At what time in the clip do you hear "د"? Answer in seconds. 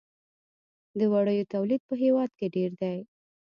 0.99-1.01